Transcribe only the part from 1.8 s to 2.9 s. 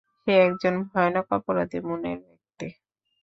মনের ব্যক্তি।